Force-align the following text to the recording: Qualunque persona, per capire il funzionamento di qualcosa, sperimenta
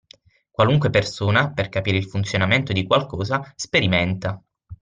Qualunque 0.49 0.89
persona, 0.89 1.53
per 1.53 1.69
capire 1.69 1.95
il 1.97 2.07
funzionamento 2.07 2.73
di 2.73 2.87
qualcosa, 2.87 3.53
sperimenta 3.55 4.41